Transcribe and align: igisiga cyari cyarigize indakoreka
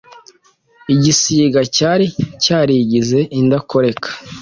igisiga 0.93 1.59
cyari 1.75 2.05
cyarigize 2.43 3.19
indakoreka 3.39 4.09